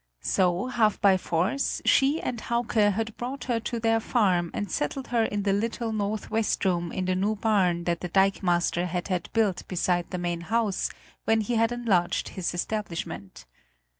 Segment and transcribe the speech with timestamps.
[0.23, 5.09] So, half by force, she and Hauke had brought her to their farm and settled
[5.09, 9.29] her in the little northwest room in the new barn that the dikemaster had had
[9.31, 10.89] built beside the main house
[11.25, 13.45] when he had enlarged his establishment.